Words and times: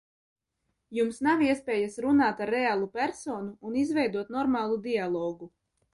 Jums 0.99 1.19
nav 1.27 1.43
iespējas 1.49 1.99
runāt 2.05 2.41
ar 2.45 2.53
reālu 2.55 2.89
personu 2.97 3.53
un 3.71 3.77
izveidot 3.83 4.37
normālu 4.39 4.83
dialogu. 4.89 5.53